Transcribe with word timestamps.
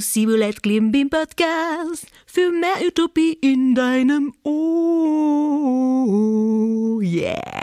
Sibulet 0.00 0.62
Klimbim 0.62 1.10
Podcast 1.10 2.06
für 2.24 2.52
mehr 2.52 2.86
Utopie 2.86 3.36
in 3.40 3.74
deinem 3.74 4.32
Ohr. 4.44 4.62
Yeah. 7.02 7.62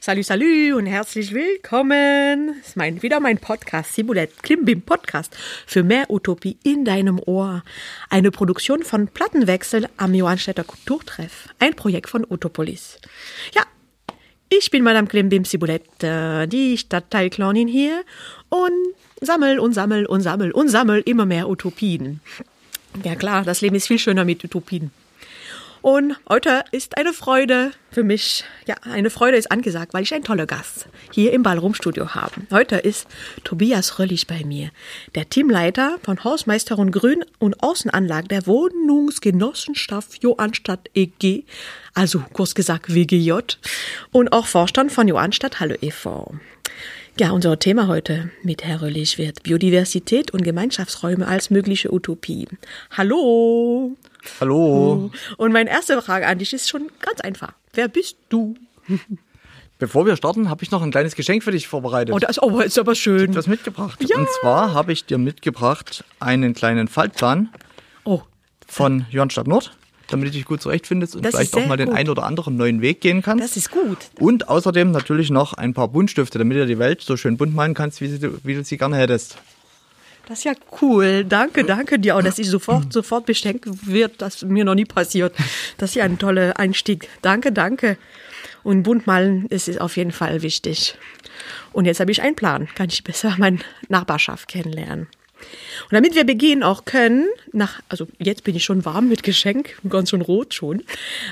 Salut, 0.00 0.24
salut 0.24 0.72
und 0.72 0.86
herzlich 0.86 1.34
willkommen. 1.34 2.54
Das 2.58 2.68
ist 2.68 2.76
mein, 2.76 3.02
wieder 3.02 3.20
mein 3.20 3.36
Podcast, 3.36 3.94
Sibulet 3.94 4.42
Klimbim 4.42 4.80
Podcast 4.80 5.36
für 5.66 5.82
mehr 5.82 6.10
Utopie 6.10 6.56
in 6.64 6.86
deinem 6.86 7.18
Ohr. 7.18 7.62
Eine 8.08 8.30
Produktion 8.30 8.82
von 8.82 9.08
Plattenwechsel 9.08 9.86
am 9.98 10.14
Johannstädter 10.14 10.64
Kulturtreff. 10.64 11.50
Ein 11.58 11.74
Projekt 11.74 12.08
von 12.08 12.24
Utopolis. 12.26 12.98
Ja, 13.54 13.64
ich 14.50 14.70
bin 14.70 14.82
Madame 14.82 15.06
Klimbim 15.08 15.44
Sibulet, 15.44 15.82
die 16.00 16.78
Stadtteilclownin 16.78 17.68
hier 17.68 18.02
und 18.48 18.72
sammel 19.20 19.58
und 19.58 19.72
sammel 19.72 20.06
und 20.06 20.20
sammel 20.20 20.52
und 20.52 20.68
sammel 20.68 21.02
immer 21.04 21.26
mehr 21.26 21.48
Utopien. 21.48 22.20
Ja 23.04 23.14
klar, 23.14 23.44
das 23.44 23.60
Leben 23.60 23.76
ist 23.76 23.86
viel 23.86 23.98
schöner 23.98 24.24
mit 24.24 24.44
Utopien. 24.44 24.90
Und 25.80 26.16
heute 26.28 26.64
ist 26.72 26.98
eine 26.98 27.12
Freude 27.12 27.70
für 27.90 28.02
mich. 28.02 28.44
Ja, 28.66 28.76
eine 28.82 29.10
Freude 29.10 29.36
ist 29.36 29.50
angesagt, 29.52 29.94
weil 29.94 30.02
ich 30.02 30.12
einen 30.12 30.24
tollen 30.24 30.46
Gast 30.46 30.88
hier 31.12 31.32
im 31.32 31.42
Ballroom-Studio 31.42 32.14
habe. 32.14 32.34
Heute 32.50 32.76
ist 32.76 33.06
Tobias 33.44 33.98
Röllig 33.98 34.26
bei 34.26 34.44
mir, 34.44 34.70
der 35.14 35.28
Teamleiter 35.28 35.98
von 36.02 36.24
Hausmeister 36.24 36.78
und 36.78 36.90
Grün- 36.90 37.24
und 37.38 37.62
Außenanlagen 37.62 38.28
der 38.28 38.46
Wohnungsgenossenschaft 38.46 40.22
Johannstadt 40.22 40.90
EG, 40.94 41.44
also 41.94 42.24
kurz 42.32 42.54
gesagt 42.54 42.92
WGJ, 42.92 43.32
und 44.10 44.32
auch 44.32 44.46
Vorstand 44.46 44.90
von 44.90 45.06
Johannstadt 45.06 45.60
Hallo 45.60 45.76
e.V. 45.80 46.34
Ja, 47.18 47.30
unser 47.32 47.58
Thema 47.58 47.88
heute 47.88 48.30
mit 48.42 48.64
Herr 48.64 48.82
Röllig 48.82 49.18
wird 49.18 49.42
Biodiversität 49.42 50.32
und 50.32 50.44
Gemeinschaftsräume 50.44 51.26
als 51.26 51.50
mögliche 51.50 51.92
Utopie. 51.92 52.46
Hallo! 52.90 53.96
Hallo. 54.40 55.10
Und 55.36 55.52
meine 55.52 55.70
erste 55.70 56.00
Frage 56.02 56.26
an 56.26 56.38
dich 56.38 56.52
ist 56.52 56.68
schon 56.68 56.88
ganz 57.00 57.20
einfach. 57.20 57.52
Wer 57.74 57.88
bist 57.88 58.16
du? 58.28 58.54
Bevor 59.78 60.06
wir 60.06 60.16
starten, 60.16 60.50
habe 60.50 60.64
ich 60.64 60.70
noch 60.72 60.82
ein 60.82 60.90
kleines 60.90 61.14
Geschenk 61.14 61.44
für 61.44 61.52
dich 61.52 61.68
vorbereitet. 61.68 62.12
Oh, 62.14 62.18
das 62.18 62.30
ist, 62.32 62.42
oh, 62.42 62.58
ist 62.60 62.78
aber 62.78 62.94
schön. 62.96 63.30
Du 63.32 63.38
hast 63.38 63.46
mitgebracht. 63.46 63.98
Ja. 64.08 64.16
Und 64.18 64.28
zwar 64.40 64.72
habe 64.74 64.92
ich 64.92 65.04
dir 65.04 65.18
mitgebracht 65.18 66.04
einen 66.18 66.52
kleinen 66.54 66.88
Faltplan 66.88 67.50
Oh, 68.04 68.22
von 68.66 69.06
Johannstadt 69.10 69.46
Nord, 69.46 69.76
damit 70.08 70.28
du 70.28 70.32
dich 70.32 70.46
gut 70.46 70.60
zurechtfindest 70.62 71.14
und 71.14 71.24
Das 71.24 71.34
vielleicht 71.34 71.54
auch 71.56 71.66
mal 71.66 71.76
den 71.76 71.88
gut. 71.90 71.96
einen 71.96 72.08
oder 72.08 72.24
anderen 72.24 72.56
neuen 72.56 72.80
Weg 72.80 73.00
gehen 73.00 73.22
kannst. 73.22 73.44
das 73.44 73.56
ist 73.56 73.70
gut. 73.70 73.98
und 74.18 74.48
außerdem 74.48 74.90
natürlich 74.90 75.30
noch 75.30 75.52
ein 75.54 75.74
paar 75.74 75.88
Buntstifte, 75.88 76.38
damit 76.38 76.56
du 76.56 76.66
die 76.66 76.78
Welt 76.80 77.02
so 77.02 77.16
schön 77.16 77.36
bunt 77.36 77.54
malen 77.54 77.74
kannst, 77.74 78.00
wie, 78.00 78.08
sie, 78.08 78.20
wie 78.44 78.54
du 78.54 78.64
sie 78.64 78.78
gerne 78.78 78.96
hättest. 78.96 79.38
Das 80.28 80.40
ist 80.40 80.44
ja 80.44 80.52
cool. 80.82 81.24
Danke, 81.24 81.64
danke 81.64 81.98
dir. 81.98 82.14
Und 82.14 82.26
dass 82.26 82.38
ich 82.38 82.50
sofort, 82.50 82.92
sofort 82.92 83.24
beschenkt 83.24 83.64
wird, 83.86 84.20
das 84.20 84.36
ist 84.36 84.44
mir 84.44 84.62
noch 84.62 84.74
nie 84.74 84.84
passiert. 84.84 85.34
Das 85.78 85.90
ist 85.90 85.94
ja 85.96 86.04
ein 86.04 86.18
toller 86.18 86.58
Einstieg. 86.58 87.08
Danke, 87.22 87.50
danke. 87.50 87.96
Und 88.62 88.82
bunt 88.82 89.06
malen 89.06 89.46
ist 89.46 89.80
auf 89.80 89.96
jeden 89.96 90.12
Fall 90.12 90.42
wichtig. 90.42 90.98
Und 91.72 91.86
jetzt 91.86 92.00
habe 92.00 92.12
ich 92.12 92.20
einen 92.20 92.36
Plan. 92.36 92.68
Kann 92.74 92.90
ich 92.90 93.02
besser 93.04 93.36
meine 93.38 93.60
Nachbarschaft 93.88 94.48
kennenlernen. 94.48 95.06
Und 95.84 95.92
damit 95.92 96.14
wir 96.14 96.24
beginnen 96.24 96.62
auch 96.62 96.84
können, 96.84 97.26
nach, 97.52 97.80
also 97.88 98.06
jetzt 98.18 98.44
bin 98.44 98.54
ich 98.54 98.64
schon 98.64 98.84
warm 98.84 99.08
mit 99.08 99.22
Geschenk, 99.22 99.78
ganz 99.88 100.10
schön 100.10 100.20
rot 100.20 100.52
schon, 100.52 100.82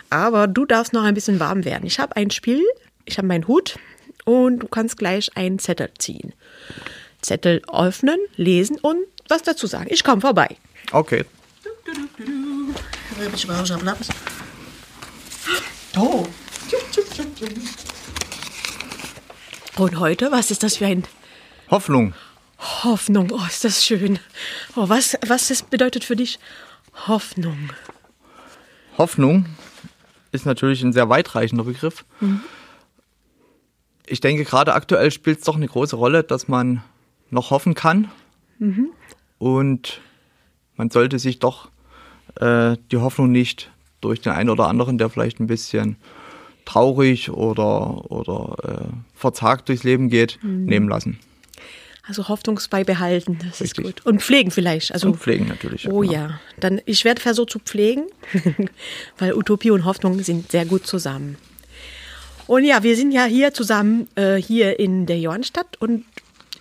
aber 0.09 0.47
du 0.47 0.65
darfst 0.65 0.93
noch 0.93 1.03
ein 1.03 1.15
bisschen 1.15 1.41
warm 1.41 1.65
werden. 1.65 1.85
Ich 1.85 1.99
habe 1.99 2.15
ein 2.17 2.31
Spiel, 2.31 2.63
ich 3.05 3.19
habe 3.19 3.27
meinen 3.27 3.49
Hut 3.49 3.77
und 4.25 4.61
du 4.61 4.69
kannst 4.69 4.97
gleich 4.97 5.37
einen 5.37 5.59
Zettel 5.59 5.91
ziehen. 5.99 6.33
Zettel 7.27 7.63
öffnen, 7.73 8.19
lesen 8.37 8.79
und 8.79 8.99
was 9.29 9.43
dazu 9.43 9.67
sagen. 9.67 9.87
Ich 9.91 10.05
komme 10.05 10.21
vorbei. 10.21 10.57
Okay. 10.93 11.25
Oh. 15.97 16.27
Und 19.77 19.99
heute, 19.99 20.31
was 20.31 20.51
ist 20.51 20.63
das 20.63 20.77
für 20.77 20.87
ein 20.87 21.05
Hoffnung. 21.71 22.15
Hoffnung? 22.85 23.31
Oh, 23.33 23.47
ist 23.47 23.65
das 23.65 23.85
schön. 23.85 24.19
Oh, 24.77 24.89
was, 24.89 25.19
was 25.27 25.49
das 25.49 25.63
bedeutet 25.63 26.05
für 26.05 26.17
dich 26.17 26.39
Hoffnung? 27.07 27.71
Hoffnung 28.97 29.47
ist 30.33 30.47
natürlich 30.47 30.83
ein 30.83 30.93
sehr 30.93 31.09
weitreichender 31.09 31.65
Begriff. 31.65 32.05
Ich 34.07 34.21
denke, 34.21 34.45
gerade 34.45 34.75
aktuell 34.75 35.11
spielt 35.11 35.39
es 35.41 35.45
doch 35.45 35.57
eine 35.57 35.67
große 35.67 35.97
Rolle, 35.97 36.23
dass 36.23 36.49
man 36.49 36.83
noch 37.31 37.51
hoffen 37.51 37.75
kann. 37.75 38.11
Und 39.39 40.01
man 40.77 40.91
sollte 40.91 41.19
sich 41.19 41.39
doch 41.39 41.69
äh, 42.41 42.77
die 42.91 42.99
Hoffnung 42.99 43.31
nicht 43.31 43.71
durch 44.01 44.21
den 44.21 44.33
einen 44.33 44.51
oder 44.51 44.69
anderen, 44.69 44.99
der 44.99 45.11
vielleicht 45.11 45.41
ein 45.41 45.47
bisschen 45.47 45.97
traurig 46.65 47.31
oder, 47.31 48.11
oder 48.11 48.57
äh, 48.65 48.97
verzagt 49.15 49.69
durchs 49.69 49.85
Leben 49.85 50.09
geht, 50.09 50.39
nehmen 50.43 50.89
lassen. 50.89 51.19
Also 52.09 52.29
Hoffnungsbeibehalten, 52.29 53.39
das 53.39 53.61
Richtig. 53.61 53.85
ist 53.85 53.97
gut. 53.97 54.07
Und 54.07 54.23
pflegen 54.23 54.53
vielleicht. 54.53 54.93
Also, 54.93 55.09
Und 55.09 55.17
pflegen 55.17 55.49
natürlich. 55.49 55.89
Oh 55.89 56.01
genau. 56.01 56.13
ja, 56.13 56.41
dann 56.61 56.81
ich 56.87 57.05
werde 57.05 57.21
versuchen 57.21 57.49
zu 57.49 57.59
pflegen, 57.59 58.05
weil 59.19 59.35
Utopie 59.35 59.73
und 59.73 59.85
Hoffnung 59.85 60.23
sind 60.23 60.53
sehr 60.53 60.67
gut 60.67 60.87
zusammen. 60.87 61.37
Und 62.47 62.65
ja, 62.65 62.85
wir 62.85 62.95
sind 62.95 63.11
ja 63.11 63.25
hier 63.25 63.53
zusammen 63.53 64.07
äh, 64.15 64.37
hier 64.37 64.79
in 64.79 65.07
der 65.07 65.19
Johannstadt 65.19 65.77
und 65.81 66.05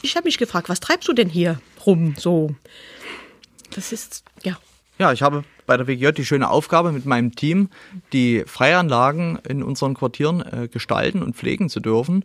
ich 0.02 0.16
habe 0.16 0.26
mich 0.26 0.38
gefragt, 0.38 0.70
was 0.70 0.80
treibst 0.80 1.08
du 1.08 1.14
denn 1.14 1.30
hier 1.30 1.60
rum 1.86 2.16
so? 2.18 2.56
Das 3.74 3.92
ist 3.92 4.24
ja 4.44 4.58
Ja, 5.00 5.12
ich 5.12 5.22
habe 5.22 5.44
bei 5.66 5.78
der 5.78 5.88
WGJ 5.88 6.12
die 6.12 6.26
schöne 6.26 6.50
Aufgabe, 6.50 6.92
mit 6.92 7.06
meinem 7.06 7.36
Team 7.36 7.70
die 8.14 8.44
Freianlagen 8.46 9.40
in 9.48 9.64
unseren 9.64 9.94
Quartieren 9.96 10.42
äh, 10.42 10.68
gestalten 10.68 11.22
und 11.22 11.36
pflegen 11.36 11.70
zu 11.70 11.80
dürfen. 11.80 12.24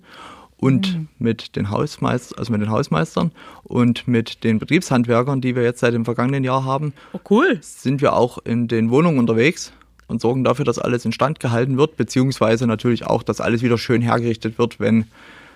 Und 0.58 1.08
mit 1.18 1.56
den 1.56 1.70
Hausmeistern, 1.70 2.38
also 2.38 2.52
mit 2.52 2.60
den 2.60 2.68
Hausmeistern 2.68 3.32
und 3.64 4.06
mit 4.06 4.44
den 4.44 4.58
Betriebshandwerkern, 4.58 5.40
die 5.40 5.56
wir 5.56 5.62
jetzt 5.62 5.80
seit 5.80 5.94
dem 5.94 6.04
vergangenen 6.04 6.44
Jahr 6.44 6.66
haben, 6.66 6.92
oh 7.14 7.20
cool. 7.30 7.58
sind 7.62 8.02
wir 8.02 8.12
auch 8.12 8.36
in 8.44 8.68
den 8.68 8.90
Wohnungen 8.90 9.18
unterwegs 9.18 9.72
und 10.06 10.20
sorgen 10.20 10.44
dafür, 10.44 10.66
dass 10.66 10.78
alles 10.78 11.06
instand 11.06 11.40
gehalten 11.40 11.78
wird, 11.78 11.96
beziehungsweise 11.96 12.66
natürlich 12.66 13.06
auch, 13.06 13.22
dass 13.22 13.40
alles 13.40 13.62
wieder 13.62 13.78
schön 13.78 14.02
hergerichtet 14.02 14.58
wird, 14.58 14.78
wenn 14.78 15.06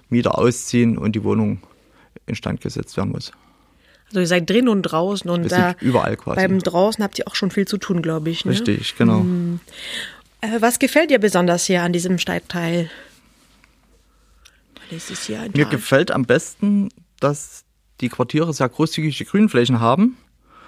Mieter 0.08 0.38
ausziehen 0.38 0.96
und 0.96 1.14
die 1.14 1.22
Wohnung 1.22 1.60
instand 2.26 2.60
gesetzt 2.60 2.96
werden 2.96 3.10
muss. 3.12 3.32
Also 4.08 4.20
ihr 4.20 4.26
seid 4.26 4.48
drin 4.48 4.68
und 4.68 4.82
draußen 4.82 5.28
und 5.30 5.50
da 5.50 5.74
überall 5.80 6.16
quasi. 6.16 6.36
beim 6.40 6.58
draußen 6.60 7.02
habt 7.02 7.18
ihr 7.18 7.26
auch 7.26 7.34
schon 7.34 7.50
viel 7.50 7.66
zu 7.66 7.78
tun, 7.78 8.02
glaube 8.02 8.30
ich. 8.30 8.44
Ne? 8.44 8.52
Richtig, 8.52 8.96
genau. 8.96 9.24
Äh, 10.40 10.60
was 10.60 10.78
gefällt 10.78 11.10
dir 11.10 11.18
besonders 11.18 11.64
hier 11.64 11.82
an 11.82 11.92
diesem 11.92 12.18
ein 15.40 15.52
Mir 15.54 15.64
gefällt 15.66 16.10
am 16.10 16.24
besten, 16.24 16.90
dass 17.20 17.64
die 18.00 18.08
Quartiere 18.08 18.52
sehr 18.52 18.68
großzügige 18.68 19.24
Grünflächen 19.24 19.80
haben 19.80 20.16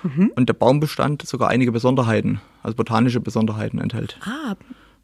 Mhm. 0.02 0.30
und 0.36 0.48
der 0.48 0.54
Baumbestand 0.54 1.26
sogar 1.26 1.48
einige 1.48 1.72
Besonderheiten, 1.72 2.40
also 2.62 2.76
botanische 2.76 3.18
Besonderheiten 3.20 3.78
enthält. 3.78 4.18
Ah, 4.22 4.54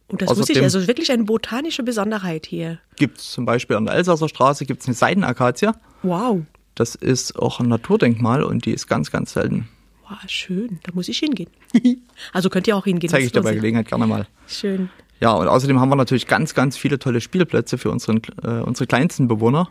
und 0.09 0.23
das 0.23 0.29
wusste 0.31 0.53
ich, 0.53 0.59
Außerdem- 0.59 0.63
also 0.63 0.87
wirklich 0.87 1.11
eine 1.11 1.25
botanische 1.25 1.83
Besonderheit 1.83 2.47
hier. 2.47 2.79
Gibt 2.97 3.19
es 3.19 3.31
zum 3.31 3.45
Beispiel 3.45 3.77
an 3.77 3.87
der 3.87 3.95
Elsasser 3.95 4.29
Straße 4.29 4.67
gibt's 4.67 4.87
eine 4.87 4.95
Seidenakazie. 4.95 5.73
Wow. 6.03 6.43
Das 6.75 6.95
ist 6.95 7.39
auch 7.39 7.61
ein 7.61 7.69
Naturdenkmal 7.69 8.43
und 8.43 8.65
die 8.67 8.73
ist 8.73 8.87
ganz, 8.87 9.11
ganz 9.11 9.33
selten. 9.33 9.69
Wow, 10.09 10.19
schön. 10.27 10.81
Da 10.83 10.93
muss 10.95 11.09
ich 11.09 11.19
hingehen. 11.19 11.51
also 12.33 12.51
könnt 12.51 12.67
ihr 12.67 12.77
auch 12.77 12.85
hingehen. 12.85 13.11
Zeige 13.11 13.27
ich 13.27 13.33
dir 13.33 13.43
bei. 13.43 13.55
Gelegenheit 13.55 13.89
gerne 13.89 14.07
mal. 14.07 14.27
Schön. 14.47 14.91
Ja, 15.21 15.33
und 15.33 15.47
außerdem 15.47 15.79
haben 15.79 15.89
wir 15.89 15.97
natürlich 15.97 16.27
ganz, 16.27 16.53
ganz 16.53 16.77
viele 16.77 16.99
tolle 16.99 17.21
Spielplätze 17.21 17.79
für 17.79 17.91
unseren, 17.91 18.23
äh, 18.43 18.61
unsere 18.61 18.87
kleinsten 18.87 19.29
Bewohner. 19.29 19.69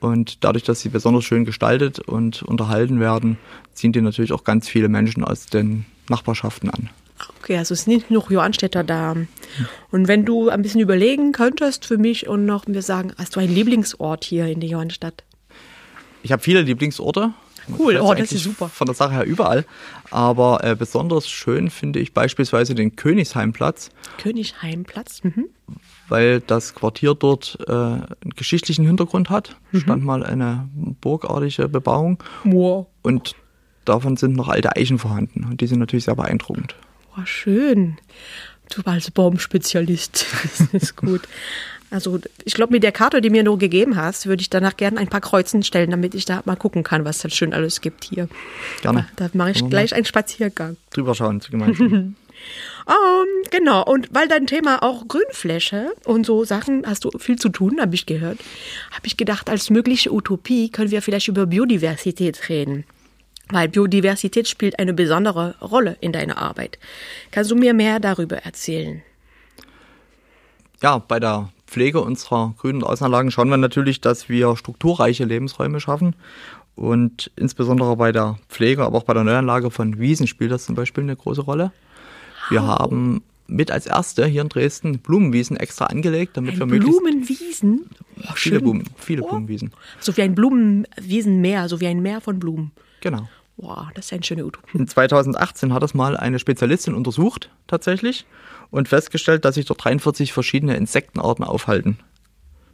Und 0.00 0.44
dadurch, 0.44 0.64
dass 0.64 0.80
sie 0.80 0.88
besonders 0.88 1.24
schön 1.24 1.44
gestaltet 1.44 2.00
und 2.00 2.42
unterhalten 2.42 2.98
werden, 2.98 3.38
ziehen 3.72 3.92
die 3.92 4.00
natürlich 4.00 4.32
auch 4.32 4.44
ganz 4.44 4.68
viele 4.68 4.88
Menschen 4.88 5.22
aus 5.22 5.46
den 5.46 5.86
Nachbarschaften 6.08 6.70
an. 6.70 6.90
Okay, 7.40 7.56
also 7.56 7.74
es 7.74 7.84
sind 7.84 7.94
nicht 7.94 8.10
nur 8.10 8.30
Johannstädter 8.30 8.84
da. 8.84 9.14
Und 9.90 10.08
wenn 10.08 10.24
du 10.24 10.48
ein 10.48 10.62
bisschen 10.62 10.80
überlegen 10.80 11.32
könntest 11.32 11.86
für 11.86 11.96
mich 11.98 12.26
und 12.28 12.44
noch 12.44 12.66
mir 12.66 12.82
sagen, 12.82 13.12
hast 13.18 13.36
du 13.36 13.40
einen 13.40 13.54
Lieblingsort 13.54 14.24
hier 14.24 14.46
in 14.46 14.60
der 14.60 14.68
Johannstadt? 14.68 15.24
Ich 16.22 16.32
habe 16.32 16.42
viele 16.42 16.62
Lieblingsorte. 16.62 17.32
Cool, 17.78 17.94
Das 17.94 18.02
oh, 18.02 18.14
das 18.14 18.30
ist 18.32 18.44
super. 18.44 18.68
Von 18.68 18.86
der 18.86 18.94
Sache 18.94 19.12
her 19.14 19.24
überall. 19.24 19.64
Aber 20.10 20.62
äh, 20.62 20.76
besonders 20.76 21.28
schön 21.28 21.68
finde 21.70 21.98
ich 21.98 22.12
beispielsweise 22.14 22.74
den 22.76 22.94
Königsheimplatz, 22.94 23.90
Königsheimplatz. 24.18 25.24
Mhm. 25.24 25.46
weil 26.08 26.40
das 26.40 26.74
Quartier 26.74 27.14
dort 27.14 27.58
äh, 27.66 27.72
einen 27.72 28.08
geschichtlichen 28.36 28.86
Hintergrund 28.86 29.30
hat. 29.30 29.56
Mhm. 29.72 29.80
Stand 29.80 30.04
mal 30.04 30.24
eine 30.24 30.68
burgartige 31.00 31.68
Bebauung 31.68 32.22
Wow. 32.44 32.86
und 33.02 33.34
davon 33.84 34.16
sind 34.16 34.36
noch 34.36 34.48
alte 34.48 34.76
Eichen 34.76 34.98
vorhanden. 35.00 35.44
Und 35.50 35.60
die 35.60 35.66
sind 35.66 35.80
natürlich 35.80 36.04
sehr 36.04 36.14
beeindruckend. 36.16 36.76
Oh, 37.16 37.24
schön. 37.24 37.98
Du 38.74 38.82
als 38.84 39.10
Baumspezialist. 39.10 40.26
Das 40.72 40.82
ist 40.82 40.96
gut. 40.96 41.22
Also 41.90 42.18
ich 42.44 42.54
glaube, 42.54 42.72
mit 42.72 42.82
der 42.82 42.92
Karte, 42.92 43.20
die 43.20 43.30
mir 43.30 43.44
nur 43.44 43.58
gegeben 43.58 43.96
hast, 43.96 44.26
würde 44.26 44.40
ich 44.40 44.50
danach 44.50 44.76
gerne 44.76 44.98
ein 44.98 45.08
paar 45.08 45.20
Kreuzen 45.20 45.62
stellen, 45.62 45.90
damit 45.90 46.14
ich 46.14 46.24
da 46.24 46.42
mal 46.44 46.56
gucken 46.56 46.82
kann, 46.82 47.04
was 47.04 47.24
es 47.24 47.34
schön 47.34 47.54
alles 47.54 47.80
gibt 47.80 48.04
hier. 48.04 48.28
Gerne. 48.82 49.06
Da 49.16 49.30
mache 49.34 49.52
ich 49.52 49.68
gleich 49.68 49.94
einen 49.94 50.04
Spaziergang. 50.04 50.76
Drüber 50.90 51.14
schauen 51.14 51.40
gemeinsam. 51.48 52.16
Um, 52.86 53.26
genau, 53.50 53.84
und 53.84 54.08
weil 54.12 54.26
dein 54.26 54.46
Thema 54.46 54.82
auch 54.82 55.06
Grünfläche 55.06 55.92
und 56.04 56.26
so 56.26 56.44
Sachen 56.44 56.84
hast 56.86 57.04
du 57.04 57.10
viel 57.18 57.36
zu 57.36 57.48
tun, 57.48 57.80
habe 57.80 57.94
ich 57.94 58.04
gehört, 58.04 58.38
habe 58.90 59.06
ich 59.06 59.16
gedacht, 59.16 59.48
als 59.48 59.70
mögliche 59.70 60.12
Utopie 60.12 60.70
können 60.70 60.90
wir 60.90 61.02
vielleicht 61.02 61.28
über 61.28 61.46
Biodiversität 61.46 62.48
reden. 62.48 62.84
Weil 63.48 63.68
Biodiversität 63.68 64.48
spielt 64.48 64.78
eine 64.78 64.92
besondere 64.92 65.54
Rolle 65.60 65.96
in 66.00 66.12
deiner 66.12 66.38
Arbeit. 66.38 66.78
Kannst 67.30 67.50
du 67.50 67.56
mir 67.56 67.74
mehr 67.74 68.00
darüber 68.00 68.38
erzählen? 68.38 69.02
Ja, 70.82 70.98
bei 70.98 71.20
der 71.20 71.50
Pflege 71.66 72.00
unserer 72.00 72.54
grünen 72.58 72.82
Außenanlagen 72.82 73.30
schauen 73.30 73.48
wir 73.48 73.56
natürlich, 73.56 74.00
dass 74.00 74.28
wir 74.28 74.56
strukturreiche 74.56 75.24
Lebensräume 75.24 75.80
schaffen. 75.80 76.16
Und 76.74 77.30
insbesondere 77.36 77.96
bei 77.96 78.12
der 78.12 78.38
Pflege, 78.48 78.84
aber 78.84 78.98
auch 78.98 79.04
bei 79.04 79.14
der 79.14 79.24
Neuanlage 79.24 79.70
von 79.70 79.98
Wiesen 79.98 80.26
spielt 80.26 80.50
das 80.50 80.66
zum 80.66 80.74
Beispiel 80.74 81.04
eine 81.04 81.16
große 81.16 81.40
Rolle. 81.40 81.72
Wir 82.50 82.62
oh. 82.62 82.66
haben 82.66 83.22
mit 83.46 83.70
als 83.70 83.86
erste 83.86 84.26
hier 84.26 84.42
in 84.42 84.48
Dresden 84.48 84.98
Blumenwiesen 84.98 85.56
extra 85.56 85.86
angelegt, 85.86 86.36
damit 86.36 86.54
ein 86.54 86.58
wir 86.58 86.66
möglichst 86.66 87.00
Blumenwiesen, 87.00 87.90
oh, 88.22 88.32
viele, 88.34 88.60
Blumen, 88.60 88.84
viele 88.96 89.22
oh. 89.22 89.28
Blumenwiesen. 89.28 89.72
So 90.00 90.16
wie 90.16 90.22
ein 90.22 90.34
Blumenwiesenmeer, 90.34 91.68
so 91.68 91.80
wie 91.80 91.86
ein 91.86 92.00
Meer 92.00 92.20
von 92.20 92.38
Blumen. 92.38 92.72
Genau. 93.00 93.28
Wow, 93.58 93.86
das 93.94 94.06
ist 94.06 94.12
eine 94.12 94.22
schöne 94.22 94.44
Utopie. 94.44 94.76
In 94.76 94.86
2018 94.86 95.72
hat 95.72 95.82
das 95.82 95.94
mal 95.94 96.16
eine 96.16 96.38
Spezialistin 96.38 96.94
untersucht, 96.94 97.50
tatsächlich, 97.66 98.26
und 98.70 98.88
festgestellt, 98.88 99.44
dass 99.44 99.54
sich 99.54 99.64
dort 99.64 99.84
43 99.84 100.32
verschiedene 100.32 100.76
Insektenarten 100.76 101.44
aufhalten. 101.44 101.98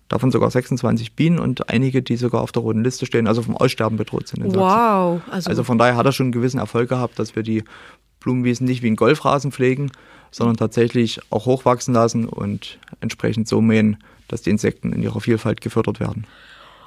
Davon 0.08 0.30
sogar 0.30 0.50
26 0.50 1.14
Bienen 1.14 1.38
und 1.38 1.70
einige, 1.70 2.02
die 2.02 2.16
sogar 2.16 2.42
auf 2.42 2.52
der 2.52 2.62
roten 2.62 2.82
Liste 2.82 3.06
stehen, 3.06 3.28
also 3.28 3.42
vom 3.42 3.56
Aussterben 3.56 3.96
bedroht 3.96 4.28
sind. 4.28 4.44
Wow. 4.54 5.22
Also, 5.30 5.48
also 5.48 5.64
von 5.64 5.78
daher 5.78 5.96
hat 5.96 6.04
er 6.04 6.12
schon 6.12 6.26
einen 6.26 6.32
gewissen 6.32 6.58
Erfolg 6.58 6.88
gehabt, 6.88 7.18
dass 7.18 7.36
wir 7.36 7.44
die 7.44 7.64
Blumenwiesen 8.20 8.66
nicht 8.66 8.82
wie 8.82 8.90
ein 8.90 8.96
Golfrasen 8.96 9.52
pflegen, 9.52 9.90
sondern 10.30 10.56
tatsächlich 10.56 11.20
auch 11.30 11.46
hochwachsen 11.46 11.94
lassen 11.94 12.26
und 12.26 12.78
entsprechend 13.00 13.48
so 13.48 13.60
mähen, 13.60 13.98
dass 14.32 14.40
die 14.42 14.50
Insekten 14.50 14.92
in 14.94 15.02
ihrer 15.02 15.20
Vielfalt 15.20 15.60
gefördert 15.60 16.00
werden. 16.00 16.26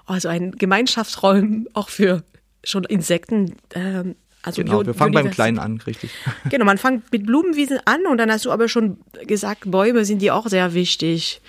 Also 0.07 0.27
ein 0.30 0.51
Gemeinschaftsraum 0.51 1.68
auch 1.74 1.89
für 1.89 2.24
schon 2.63 2.83
Insekten. 2.86 3.56
Ähm, 3.75 4.15
also 4.42 4.63
genau, 4.63 4.80
Bio 4.80 4.88
wir 4.88 4.94
fangen 4.95 5.13
beim 5.13 5.30
Kleinen 5.30 5.59
an, 5.59 5.80
richtig. 5.86 6.09
Genau, 6.50 6.65
man 6.65 6.80
fängt 6.80 7.12
mit 7.12 7.27
Blumenwiesen 7.27 7.80
an 7.86 8.07
und 8.07 8.18
dann 8.18 8.31
hast 8.31 8.45
du 8.45 8.51
aber 8.51 8.68
schon 8.68 8.97
gesagt, 9.27 9.69
Bäume 9.69 10.06
sind 10.06 10.24
die 10.24 10.31
auch 10.31 10.47
sehr 10.47 10.74
wichtig. 10.74 11.42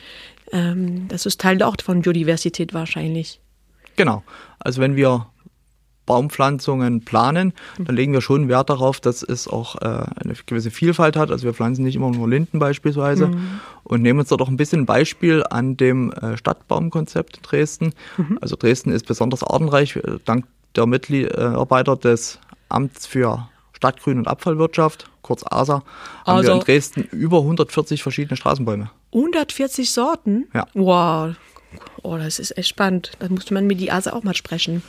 Ähm, 0.52 1.08
das 1.08 1.24
ist 1.24 1.40
Teil 1.40 1.62
auch 1.62 1.76
von 1.82 2.02
Biodiversität 2.02 2.74
wahrscheinlich. 2.74 3.40
Genau. 3.96 4.22
Also 4.58 4.82
wenn 4.82 4.96
wir 4.96 5.26
Baumpflanzungen 6.06 7.04
planen, 7.04 7.52
dann 7.78 7.96
legen 7.96 8.12
wir 8.12 8.20
schon 8.20 8.48
Wert 8.48 8.70
darauf, 8.70 9.00
dass 9.00 9.22
es 9.22 9.48
auch 9.48 9.76
äh, 9.76 9.84
eine 9.84 10.34
gewisse 10.46 10.70
Vielfalt 10.70 11.16
hat. 11.16 11.30
Also 11.30 11.44
wir 11.44 11.52
pflanzen 11.52 11.84
nicht 11.84 11.96
immer 11.96 12.10
nur 12.10 12.28
Linden 12.28 12.58
beispielsweise 12.58 13.28
mhm. 13.28 13.60
und 13.84 14.02
nehmen 14.02 14.20
uns 14.20 14.28
dort 14.28 14.40
auch 14.40 14.48
ein 14.48 14.56
bisschen 14.56 14.82
ein 14.82 14.86
Beispiel 14.86 15.44
an 15.50 15.76
dem 15.76 16.12
äh, 16.12 16.36
Stadtbaumkonzept 16.36 17.38
in 17.38 17.42
Dresden. 17.42 17.92
Mhm. 18.16 18.38
Also 18.40 18.56
Dresden 18.56 18.92
ist 18.92 19.06
besonders 19.06 19.42
artenreich, 19.42 19.96
äh, 19.96 20.18
dank 20.24 20.46
der 20.76 20.86
Mitarbeiter 20.86 21.96
des 21.96 22.38
Amts 22.68 23.06
für 23.06 23.48
Stadtgrün 23.72 24.18
und 24.18 24.28
Abfallwirtschaft, 24.28 25.10
kurz 25.22 25.42
ASA, 25.44 25.82
haben 26.24 26.36
also, 26.38 26.48
wir 26.48 26.54
in 26.54 26.60
Dresden 26.60 27.02
über 27.12 27.38
140 27.38 28.02
verschiedene 28.02 28.36
Straßenbäume. 28.36 28.90
140 29.12 29.90
Sorten? 29.90 30.46
Ja. 30.54 30.66
Wow. 30.74 31.34
Oh, 32.02 32.16
das 32.16 32.38
ist 32.38 32.56
echt 32.56 32.68
spannend. 32.68 33.12
Da 33.18 33.28
musste 33.28 33.54
man 33.54 33.66
mit 33.66 33.80
die 33.80 33.90
ASA 33.90 34.12
auch 34.12 34.22
mal 34.22 34.34
sprechen. 34.34 34.82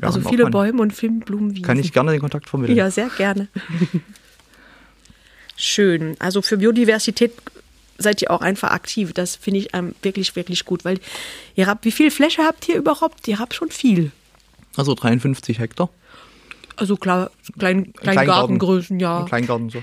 Ja, 0.00 0.08
also 0.08 0.20
viele 0.20 0.50
Bäume 0.50 0.82
und 0.82 0.92
viele 0.92 1.12
Blumenwiesen. 1.12 1.64
Kann 1.64 1.78
ich 1.78 1.92
gerne 1.92 2.10
den 2.12 2.20
Kontakt 2.20 2.48
vermitteln. 2.48 2.76
Ja, 2.76 2.90
sehr 2.90 3.08
gerne. 3.08 3.48
Schön. 5.56 6.16
Also 6.18 6.42
für 6.42 6.58
Biodiversität 6.58 7.32
seid 7.98 8.20
ihr 8.20 8.30
auch 8.30 8.42
einfach 8.42 8.70
aktiv. 8.70 9.12
Das 9.14 9.36
finde 9.36 9.60
ich 9.60 9.74
ähm, 9.74 9.94
wirklich, 10.02 10.36
wirklich 10.36 10.64
gut, 10.64 10.84
weil 10.84 10.98
ihr 11.54 11.66
habt, 11.66 11.84
wie 11.84 11.92
viel 11.92 12.10
Fläche 12.10 12.42
habt 12.42 12.68
ihr 12.68 12.76
überhaupt? 12.76 13.26
Ihr 13.26 13.38
habt 13.38 13.54
schon 13.54 13.70
viel. 13.70 14.12
Also 14.76 14.94
53 14.94 15.58
Hektar. 15.58 15.88
Also 16.76 16.96
klar, 16.96 17.30
klein, 17.58 17.94
klein 17.94 18.26
Gartengrößen, 18.26 19.00
ja. 19.00 19.20
Ein 19.20 19.26
Kleingarten 19.26 19.70
so. 19.70 19.82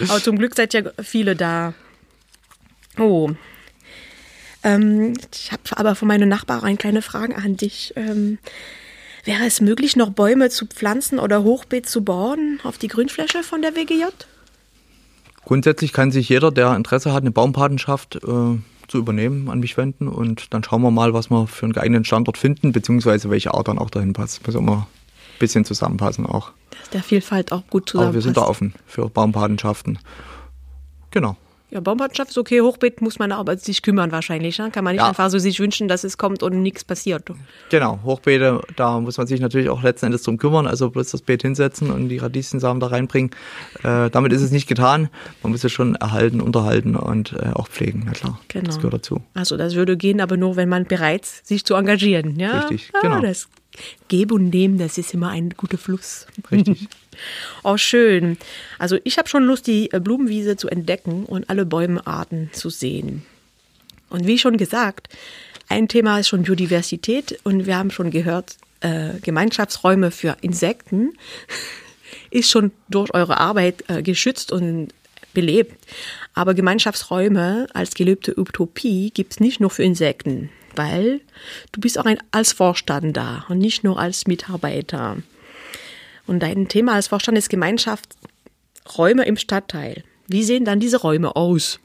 Aber 0.08 0.22
zum 0.22 0.38
Glück 0.38 0.54
seid 0.54 0.74
ja 0.74 0.82
viele 1.02 1.34
da. 1.34 1.72
Oh. 2.98 3.30
Ähm, 4.62 5.14
ich 5.32 5.50
habe 5.50 5.62
aber 5.72 5.94
von 5.94 6.06
meinen 6.06 6.28
Nachbarn 6.28 6.62
eine 6.62 6.76
kleine 6.76 7.02
Frage 7.02 7.36
an 7.36 7.56
dich. 7.56 7.94
Ähm, 7.96 8.38
wäre 9.24 9.44
es 9.46 9.60
möglich, 9.60 9.96
noch 9.96 10.10
Bäume 10.10 10.50
zu 10.50 10.66
pflanzen 10.66 11.18
oder 11.18 11.42
Hochbeet 11.42 11.88
zu 11.88 12.02
bauen 12.02 12.60
auf 12.64 12.78
die 12.78 12.88
Grünfläche 12.88 13.42
von 13.42 13.62
der 13.62 13.74
WGJ? 13.74 14.04
Grundsätzlich 15.44 15.92
kann 15.92 16.10
sich 16.10 16.28
jeder, 16.28 16.50
der 16.50 16.74
Interesse 16.76 17.12
hat, 17.12 17.22
eine 17.22 17.32
Baumpatenschaft 17.32 18.16
äh, 18.16 18.58
zu 18.88 18.98
übernehmen, 18.98 19.48
an 19.48 19.60
mich 19.60 19.76
wenden 19.76 20.08
und 20.08 20.52
dann 20.54 20.62
schauen 20.62 20.82
wir 20.82 20.90
mal, 20.90 21.14
was 21.14 21.30
wir 21.30 21.46
für 21.46 21.66
einen 21.66 21.72
geeigneten 21.72 22.04
Standort 22.04 22.38
finden, 22.38 22.72
beziehungsweise 22.72 23.30
welche 23.30 23.54
Art 23.54 23.68
dann 23.68 23.78
auch 23.78 23.90
dahin 23.90 24.12
passt. 24.12 24.46
Muss 24.46 24.54
immer 24.54 24.72
ein 24.72 25.38
bisschen 25.38 25.64
zusammenpassen 25.64 26.26
auch. 26.26 26.52
Dass 26.80 26.90
der 26.90 27.02
Vielfalt 27.02 27.52
auch 27.52 27.66
gut 27.68 27.88
zusammenpasst. 27.88 28.08
Aber 28.08 28.14
wir 28.14 28.22
sind 28.22 28.36
da 28.36 28.42
offen 28.42 28.74
für 28.86 29.08
Baumpatenschaften. 29.08 29.98
Genau. 31.10 31.36
Ja, 31.72 31.80
Baumpatenschaft 31.80 32.32
ist 32.32 32.36
okay, 32.36 32.60
Hochbeet 32.60 33.00
muss 33.00 33.18
man 33.18 33.32
aber 33.32 33.56
sich 33.56 33.80
kümmern 33.80 34.12
wahrscheinlich. 34.12 34.58
Ne? 34.58 34.70
Kann 34.70 34.84
man 34.84 34.92
nicht 34.92 35.00
ja. 35.00 35.08
einfach 35.08 35.30
so 35.30 35.38
sich 35.38 35.58
wünschen, 35.58 35.88
dass 35.88 36.04
es 36.04 36.18
kommt 36.18 36.42
und 36.42 36.60
nichts 36.62 36.84
passiert. 36.84 37.30
Genau, 37.70 37.98
Hochbeete, 38.04 38.60
da 38.76 39.00
muss 39.00 39.16
man 39.16 39.26
sich 39.26 39.40
natürlich 39.40 39.70
auch 39.70 39.82
letzten 39.82 40.06
Endes 40.06 40.22
drum 40.22 40.36
kümmern, 40.36 40.66
also 40.66 40.90
bloß 40.90 41.10
das 41.12 41.22
Beet 41.22 41.40
hinsetzen 41.40 41.90
und 41.90 42.10
die 42.10 42.18
Radieschensamen 42.18 42.78
da 42.78 42.88
reinbringen. 42.88 43.30
Äh, 43.82 44.10
damit 44.10 44.34
ist 44.34 44.42
es 44.42 44.50
nicht 44.50 44.68
getan. 44.68 45.08
Man 45.42 45.52
muss 45.52 45.64
es 45.64 45.72
schon 45.72 45.94
erhalten, 45.94 46.42
unterhalten 46.42 46.94
und 46.94 47.32
äh, 47.32 47.52
auch 47.54 47.68
pflegen, 47.68 48.02
na 48.04 48.12
klar. 48.12 48.38
Genau. 48.48 48.66
Das 48.66 48.76
gehört 48.76 48.92
dazu. 48.92 49.22
Also 49.32 49.56
das 49.56 49.74
würde 49.74 49.96
gehen, 49.96 50.20
aber 50.20 50.36
nur, 50.36 50.56
wenn 50.56 50.68
man 50.68 50.84
bereit 50.84 51.22
ist, 51.22 51.46
sich 51.46 51.64
zu 51.64 51.74
engagieren. 51.74 52.38
Ja? 52.38 52.60
Richtig, 52.60 52.90
ah, 52.92 52.98
genau. 53.00 53.20
Das 53.20 53.48
Geben 54.08 54.34
und 54.34 54.50
Nehmen, 54.50 54.76
das 54.76 54.98
ist 54.98 55.14
immer 55.14 55.30
ein 55.30 55.54
guter 55.56 55.78
Fluss. 55.78 56.26
Richtig. 56.50 56.86
oh, 57.62 57.76
schön. 57.76 58.38
Also 58.78 58.98
ich 59.04 59.18
habe 59.18 59.28
schon 59.28 59.44
Lust, 59.44 59.66
die 59.66 59.92
äh, 59.92 60.00
Blumenwiese 60.00 60.56
zu 60.56 60.68
entdecken 60.68 61.24
und 61.24 61.48
alle 61.50 61.66
Bäumearten 61.66 62.50
zu 62.52 62.70
sehen. 62.70 63.22
Und 64.08 64.26
wie 64.26 64.38
schon 64.38 64.56
gesagt, 64.56 65.08
ein 65.68 65.88
Thema 65.88 66.18
ist 66.18 66.28
schon 66.28 66.42
Biodiversität 66.42 67.38
und 67.44 67.66
wir 67.66 67.78
haben 67.78 67.90
schon 67.90 68.10
gehört, 68.10 68.56
äh, 68.80 69.14
Gemeinschaftsräume 69.22 70.10
für 70.10 70.36
Insekten 70.40 71.12
ist 72.30 72.50
schon 72.50 72.72
durch 72.88 73.14
eure 73.14 73.38
Arbeit 73.38 73.84
äh, 73.88 74.02
geschützt 74.02 74.52
und 74.52 74.88
belebt. 75.32 75.74
Aber 76.34 76.52
Gemeinschaftsräume 76.52 77.66
als 77.72 77.94
gelebte 77.94 78.38
Utopie 78.38 79.10
gibt 79.14 79.32
es 79.32 79.40
nicht 79.40 79.60
nur 79.60 79.70
für 79.70 79.82
Insekten 79.82 80.50
weil 80.76 81.20
du 81.72 81.80
bist 81.80 81.98
auch 81.98 82.04
ein, 82.04 82.18
als 82.30 82.52
Vorstand 82.52 83.16
da 83.16 83.44
und 83.48 83.58
nicht 83.58 83.84
nur 83.84 83.98
als 83.98 84.26
Mitarbeiter. 84.26 85.18
Und 86.26 86.40
dein 86.40 86.68
Thema 86.68 86.94
als 86.94 87.08
Vorstand 87.08 87.36
ist 87.38 87.48
Gemeinschaftsräume 87.48 89.24
im 89.24 89.36
Stadtteil. 89.36 90.04
Wie 90.28 90.42
sehen 90.42 90.64
dann 90.64 90.80
diese 90.80 90.98
Räume 90.98 91.36
aus? 91.36 91.80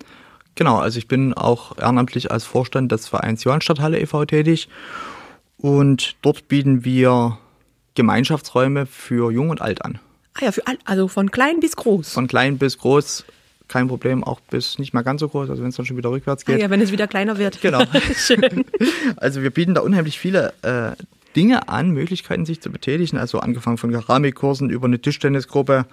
Genau, 0.56 0.78
also 0.78 0.98
ich 0.98 1.08
bin 1.08 1.34
auch 1.34 1.78
ehrenamtlich 1.78 2.32
als 2.32 2.44
Vorstand 2.44 2.92
des 2.92 3.08
Vereins 3.08 3.44
Johannstadthalle 3.44 4.00
e.V. 4.00 4.26
tätig 4.26 4.70
und 5.58 6.16
dort 6.22 6.48
bieten 6.48 6.84
wir 6.84 7.38
Gemeinschaftsräume 7.96 8.86
für 8.86 9.32
Jung 9.32 9.50
und 9.50 9.62
Alt 9.62 9.84
an. 9.84 10.00
Ah 10.34 10.46
ja, 10.46 10.52
für 10.52 10.66
all, 10.66 10.78
also 10.86 11.08
von 11.08 11.32
klein 11.32 11.60
bis 11.60 11.76
groß. 11.76 12.12
Von 12.12 12.28
klein 12.28 12.58
bis 12.58 12.78
groß 12.78 13.26
kein 13.68 13.88
Problem, 13.88 14.24
auch 14.24 14.40
bis 14.40 14.80
nicht 14.80 14.94
mal 14.94 15.02
ganz 15.02 15.20
so 15.20 15.30
groß, 15.30 15.50
also 15.50 15.62
wenn 15.62 15.70
es 15.70 15.76
dann 15.76 15.86
schon 15.86 15.98
wieder 15.98 16.10
rückwärts 16.10 16.46
geht. 16.46 16.56
Ah 16.56 16.60
ja, 16.60 16.70
wenn 16.70 16.82
es 16.82 16.92
wieder 16.92 17.08
kleiner 17.08 17.38
wird. 17.38 17.62
Genau. 17.62 17.84
Schön. 18.16 18.66
Also 19.18 19.42
wir 19.42 19.50
bieten 19.50 19.74
da 19.74 19.82
unheimlich 19.82 20.18
viele 20.20 20.54
äh, 20.62 20.92
Dinge 21.36 21.70
an, 21.70 21.92
Möglichkeiten 21.92 22.46
sich 22.46 22.62
zu 22.62 22.72
betätigen, 22.72 23.18
also 23.18 23.40
angefangen 23.40 23.78
von 23.78 23.92
Keramikkursen 23.92 24.70
über 24.70 24.86
eine 24.86 25.00
Tischtennisgruppe 25.00 25.86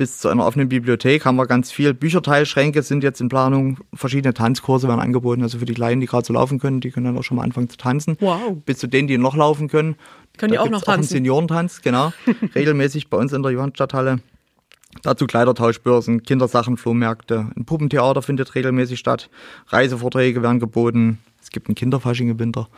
bis 0.00 0.16
zu 0.16 0.30
einer 0.30 0.46
offenen 0.46 0.70
Bibliothek 0.70 1.26
haben 1.26 1.36
wir 1.36 1.46
ganz 1.46 1.70
viel. 1.70 1.92
Bücherteilschränke 1.92 2.82
sind 2.82 3.04
jetzt 3.04 3.20
in 3.20 3.28
Planung, 3.28 3.76
verschiedene 3.92 4.32
Tanzkurse 4.32 4.88
werden 4.88 4.98
angeboten, 4.98 5.42
also 5.42 5.58
für 5.58 5.66
die 5.66 5.74
Kleinen, 5.74 6.00
die 6.00 6.06
gerade 6.06 6.24
so 6.24 6.32
laufen 6.32 6.58
können, 6.58 6.80
die 6.80 6.90
können 6.90 7.04
dann 7.04 7.18
auch 7.18 7.22
schon 7.22 7.36
mal 7.36 7.42
anfangen 7.42 7.68
zu 7.68 7.76
tanzen. 7.76 8.16
Wow. 8.18 8.56
Bis 8.64 8.78
zu 8.78 8.86
denen, 8.86 9.08
die 9.08 9.18
noch 9.18 9.36
laufen 9.36 9.68
können. 9.68 9.96
Können 10.38 10.52
die 10.52 10.58
auch 10.58 10.70
noch 10.70 10.80
tanzen? 10.80 10.88
Auch 10.88 10.94
einen 10.94 11.02
Seniorentanz, 11.02 11.82
genau. 11.82 12.14
regelmäßig 12.54 13.10
bei 13.10 13.18
uns 13.18 13.34
in 13.34 13.42
der 13.42 13.52
Johannstadthalle. 13.52 14.20
Dazu 15.02 15.26
Kleidertauschbörsen, 15.26 16.22
Kindersachen, 16.22 16.78
Flohmärkte. 16.78 17.50
Ein 17.54 17.66
Puppentheater 17.66 18.22
findet 18.22 18.54
regelmäßig 18.54 18.98
statt. 18.98 19.28
Reisevorträge 19.68 20.42
werden 20.42 20.60
geboten. 20.60 21.18
Es 21.50 21.52
gibt 21.52 21.68
ein 21.68 21.74
Kinderfasching 21.74 22.30
im 22.30 22.38
Winter. 22.38 22.68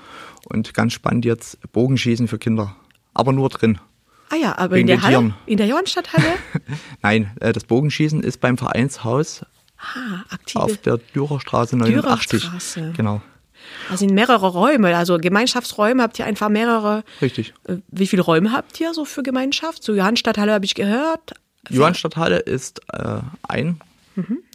Und 0.49 0.73
ganz 0.73 0.95
spannend 0.95 1.27
jetzt 1.27 1.59
Bogenschießen 1.73 2.27
für 2.27 2.39
Kinder. 2.39 2.75
Aber 3.13 3.33
nur 3.35 3.51
drin. 3.51 3.79
Ah 4.31 4.37
ja, 4.37 4.57
aber 4.57 4.79
in 4.79 4.87
der 4.87 5.03
Halle? 5.03 5.35
In 5.45 5.59
der 5.59 5.67
Johannstadthalle? 5.67 6.25
Nein, 7.03 7.33
äh, 7.41 7.53
das 7.53 7.65
Bogenschießen 7.65 8.23
ist 8.23 8.41
beim 8.41 8.57
Vereinshaus 8.57 9.45
Ah, 9.77 10.23
auf 10.55 10.79
der 10.79 10.97
Dürerstraße 10.97 11.77
89. 11.77 12.41
Dürerstraße. 12.41 12.93
Genau, 12.97 13.21
Da 13.91 13.97
sind 13.99 14.15
mehrere 14.15 14.47
Räume, 14.49 14.97
also 14.97 15.19
Gemeinschaftsräume 15.19 16.03
habt 16.03 16.19
ihr 16.19 16.25
einfach 16.25 16.49
mehrere. 16.49 17.05
richtig. 17.21 17.53
Äh, 17.65 17.77
Wie 17.89 18.07
viele 18.07 18.23
Räume 18.23 18.53
habt 18.53 18.81
ihr 18.81 18.95
so 18.95 19.05
für 19.05 19.23
Gemeinschaft? 19.23 19.83
So 19.83 19.93
Johannstadthalle 19.93 20.53
habe 20.55 20.65
ich 20.65 20.75
gehört. 20.75 21.35
Johannstadthalle 21.69 22.39
ist 22.39 22.81
äh, 22.95 23.19
ein 23.47 23.81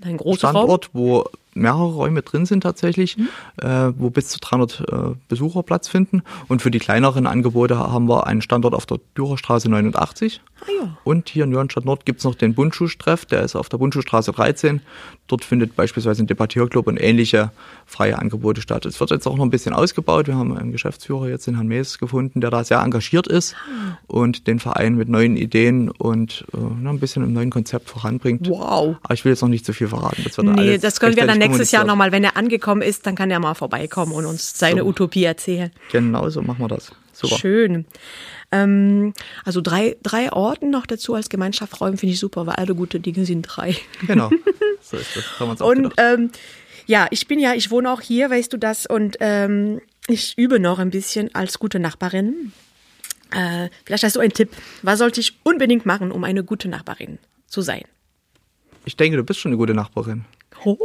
Ein 0.04 0.18
großer 0.18 0.50
Raum. 0.50 0.56
Standort, 0.56 0.90
wo 0.94 1.26
mehrere 1.58 1.94
Räume 1.94 2.22
drin 2.22 2.46
sind 2.46 2.62
tatsächlich, 2.62 3.18
äh, 3.58 3.92
wo 3.98 4.10
bis 4.10 4.30
zu 4.30 4.40
300 4.40 4.80
äh, 4.80 5.16
Besucher 5.28 5.64
Platz 5.64 5.88
finden. 5.88 6.22
Und 6.48 6.62
für 6.62 6.72
die 6.72 6.80
kleineren 6.80 7.28
Angebote 7.28 7.78
haben 7.78 8.08
wir 8.08 8.28
einen 8.28 8.42
Standort 8.42 8.74
auf 8.74 8.86
der 8.86 9.00
Dürerstraße 9.18 9.70
89. 9.70 10.42
Ah 10.62 10.66
ja. 10.82 10.98
Und 11.04 11.30
hier 11.30 11.44
in 11.44 11.52
Jörnstadt 11.52 11.86
Nord 11.86 12.06
gibt's 12.06 12.24
noch 12.24 12.36
den 12.36 12.56
Bundschuh-Treff, 12.56 13.26
der 13.26 13.44
ist 13.44 13.56
auf 13.56 13.70
der 13.70 13.78
Bundschuhstraße 13.78 14.32
13. 14.32 14.82
Dort 15.28 15.44
findet 15.44 15.76
beispielsweise 15.76 16.24
ein 16.24 16.28
Debattierclub 16.28 16.88
und 16.88 16.98
ähnliche 16.98 17.52
freie 17.86 18.18
Angebote 18.18 18.62
statt. 18.62 18.86
Es 18.86 19.00
wird 19.00 19.12
jetzt 19.12 19.28
auch 19.28 19.36
noch 19.36 19.44
ein 19.44 19.50
bisschen 19.50 19.74
ausgebaut. 19.74 20.28
Wir 20.28 20.36
haben 20.36 20.58
einen 20.58 20.72
Geschäftsführer 20.72 21.28
jetzt 21.28 21.48
in 21.48 21.56
Herrn 21.56 21.68
Mees 21.68 21.98
gefunden, 22.00 22.42
der 22.42 22.50
da 22.50 22.64
sehr 22.64 22.80
engagiert 22.80 23.28
ist 23.28 23.56
und 24.08 24.48
den 24.48 24.60
Verein 24.60 24.96
mit 24.96 25.10
neuen 25.10 25.36
Ideen 25.36 25.90
und 25.90 26.46
äh, 26.54 26.58
ein 26.88 27.00
bisschen 27.00 27.24
im 27.24 27.34
neuen 27.34 27.50
Konzept 27.50 27.90
voranbringt. 27.90 28.50
Wow. 28.50 28.96
Aber 29.04 29.14
ich 29.14 29.26
will 29.26 29.32
jetzt 29.34 29.42
noch 29.42 29.50
nicht 29.50 29.66
zu 29.66 29.74
viel 29.74 29.87
verraten. 29.90 30.24
Das 30.24 30.38
Nee, 30.38 30.78
das 30.78 31.00
können 31.00 31.16
wir 31.16 31.26
dann 31.28 31.38
nächstes 31.40 31.72
Jahr 31.72 31.84
nochmal, 31.86 32.12
wenn 32.12 32.24
er 32.24 32.38
angekommen 32.38 32.82
ist, 32.82 33.06
dann 33.06 33.16
kann 33.16 33.32
er 33.32 33.40
mal 33.40 33.54
vorbeikommen 33.54 34.12
und 34.14 34.26
uns 34.26 34.58
seine 34.58 34.82
So. 34.82 34.88
Utopie 34.88 35.24
erzählen. 35.24 35.72
Genau 35.92 36.30
so 36.30 36.42
machen 36.42 36.60
wir 36.60 36.68
das. 36.68 36.92
Super. 37.14 37.38
Schön. 37.38 37.86
Ähm, 38.52 39.14
also 39.44 39.62
drei, 39.62 39.98
drei 40.04 40.32
Orten 40.32 40.70
noch 40.70 40.86
dazu 40.86 41.16
als 41.16 41.30
Gemeinschaftsräume 41.30 41.98
finde 41.98 42.14
ich 42.14 42.20
super, 42.20 42.46
weil 42.46 42.56
alle 42.56 42.76
gute 42.76 43.00
Dinge 43.00 43.26
sind 43.26 43.44
drei. 43.44 43.76
Genau. 44.06 44.30
So 44.80 44.96
ist 44.96 45.18
das. 45.18 45.40
Haben 45.40 45.48
wir 45.48 45.52
uns 45.52 45.62
auch 45.62 45.68
Und 45.68 45.94
ähm, 45.98 46.32
ja, 46.86 47.08
ich 47.12 47.28
bin 47.28 47.40
ja, 47.40 47.54
ich 47.54 47.72
wohne 47.72 47.92
auch 47.92 48.00
hier, 48.00 48.30
weißt 48.30 48.54
du 48.54 48.58
das, 48.58 48.86
und 48.86 49.18
ähm, 49.20 49.82
ich 50.08 50.38
übe 50.38 50.62
noch 50.62 50.80
ein 50.80 50.92
bisschen 50.92 51.36
als 51.36 51.60
gute 51.60 51.80
Nachbarin. 51.80 52.54
Äh, 53.32 53.68
vielleicht 53.84 54.06
hast 54.06 54.16
du 54.16 54.22
einen 54.22 54.32
Tipp. 54.32 54.52
Was 54.84 55.00
sollte 55.00 55.20
ich 55.20 55.38
unbedingt 55.44 55.86
machen, 55.86 56.12
um 56.12 56.24
eine 56.24 56.46
gute 56.46 56.70
Nachbarin 56.70 57.18
zu 57.48 57.62
sein? 57.62 57.84
Ich 58.88 58.96
denke, 58.96 59.18
du 59.18 59.24
bist 59.24 59.40
schon 59.42 59.50
eine 59.52 59.58
gute 59.58 59.74
Nachbarin. 59.74 60.24
Oh, 60.64 60.78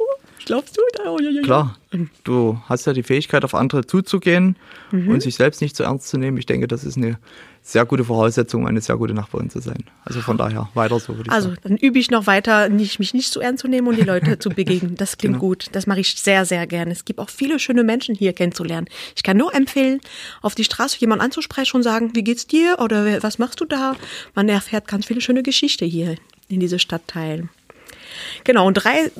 glaubst 0.45 0.77
du? 0.77 0.83
Oh, 1.07 1.19
ja, 1.21 1.31
ja, 1.31 1.37
ja. 1.37 1.43
Klar, 1.43 1.79
du 2.25 2.61
hast 2.69 2.85
ja 2.87 2.93
die 2.93 3.05
Fähigkeit, 3.05 3.45
auf 3.45 3.55
andere 3.55 3.87
zuzugehen 3.87 4.57
Mhm. 4.91 5.09
und 5.09 5.23
sich 5.23 5.37
selbst 5.37 5.61
nicht 5.63 5.77
zu 5.77 5.85
ernst 5.85 6.09
zu 6.09 6.19
nehmen. 6.19 6.37
Ich 6.37 6.47
denke, 6.47 6.67
das 6.69 6.83
ist 6.85 6.97
eine 6.97 7.19
sehr 7.63 7.85
gute 7.87 8.03
Voraussetzung, 8.05 8.67
eine 8.67 8.81
sehr 8.81 8.97
gute 8.97 9.15
Nachbarin 9.15 9.49
zu 9.51 9.61
sein. 9.61 9.85
Also 10.05 10.21
von 10.21 10.37
daher 10.37 10.69
weiter 10.75 10.99
so, 10.99 11.17
würde 11.17 11.29
ich 11.29 11.33
Also, 11.33 11.51
sagen. 11.51 11.61
dann 11.63 11.77
übe 11.77 11.99
ich 12.01 12.11
noch 12.11 12.27
weiter, 12.27 12.69
nicht, 12.69 12.99
mich 12.99 13.15
nicht 13.15 13.33
zu 13.33 13.41
ernst 13.41 13.63
zu 13.63 13.69
nehmen 13.69 13.87
und 13.87 13.97
die 13.97 14.03
Leute 14.03 14.39
zu 14.41 14.51
begegnen. 14.51 14.97
Das 14.97 15.17
klingt 15.17 15.35
Genau. 15.35 15.47
gut. 15.47 15.67
Das 15.71 15.87
mache 15.87 16.01
ich 16.01 16.17
sehr, 16.21 16.45
sehr 16.45 16.67
gerne. 16.67 16.91
Es 16.91 17.05
gibt 17.05 17.21
auch 17.21 17.31
viele 17.31 17.61
schöne 17.61 17.85
Menschen 17.85 18.17
hier 18.17 18.33
kennenzulernen. 18.33 18.89
Ich 19.15 19.23
kann 19.23 19.37
nur 19.37 19.55
empfehlen, 19.55 20.01
auf 20.43 20.57
die 20.57 20.65
Straße 20.65 20.99
jemanden 20.99 21.25
anzusprechen 21.25 21.77
und 21.77 21.83
sagen, 21.85 22.11
wie 22.15 22.25
geht's 22.25 22.49
dir 22.49 22.79
oder 22.81 23.23
was 23.23 23.39
machst 23.39 23.61
du 23.61 23.65
da? 23.65 23.95
Man 24.35 24.49
erfährt 24.49 24.89
ganz 24.89 25.07
viele 25.07 25.21
schöne 25.21 25.45
Geschichte 25.45 25.85
hier 25.85 26.17
in 26.49 26.59
diese 26.61 26.81
Stadtteil. 26.81 27.49
Genau, 28.45 28.67
und 28.67 28.75
drei 28.75 29.11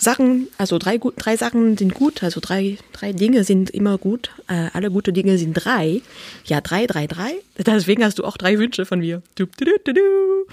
Sachen, 0.00 0.48
also 0.56 0.78
drei, 0.78 0.98
drei 0.98 1.36
Sachen 1.36 1.76
sind 1.76 1.92
gut, 1.92 2.22
also 2.22 2.40
drei, 2.40 2.78
drei 2.92 3.12
Dinge 3.12 3.44
sind 3.44 3.68
immer 3.68 3.98
gut. 3.98 4.30
Äh, 4.48 4.70
alle 4.72 4.90
gute 4.90 5.12
Dinge 5.12 5.36
sind 5.36 5.52
drei. 5.52 6.00
Ja, 6.46 6.62
drei, 6.62 6.86
drei, 6.86 7.06
drei. 7.06 7.34
Deswegen 7.58 8.02
hast 8.02 8.18
du 8.18 8.24
auch 8.24 8.38
drei 8.38 8.58
Wünsche 8.58 8.86
von 8.86 9.00
mir. 9.00 9.22
Du, 9.34 9.44
du, 9.44 9.92
du. 9.92 10.46